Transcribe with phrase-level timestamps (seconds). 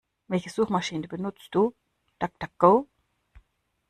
[0.27, 1.75] Welche Suchmaschiene benutzt du?
[2.17, 2.87] DuckDuckGo?